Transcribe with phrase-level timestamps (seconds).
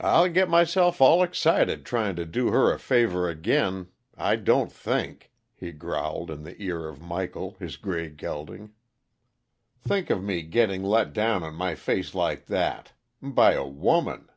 [0.00, 5.30] "I'll get myself all excited trying to do her a favor again I don't think!"
[5.54, 8.72] he growled in the ear of Michael, his gray gelding.
[9.82, 12.94] "Think of me getting let down on my face like that!
[13.20, 14.30] By a woman!"